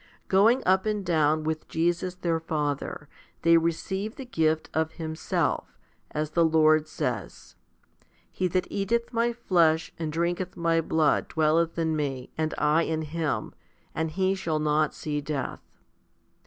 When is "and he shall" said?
13.93-14.57